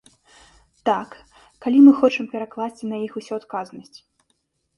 Так, 0.87 1.09
калі 1.65 1.77
мы 1.89 1.93
хочам 1.99 2.23
перакласці 2.33 2.83
на 2.93 2.97
іх 3.05 3.11
усю 3.23 3.33
адказнасць. 3.39 3.97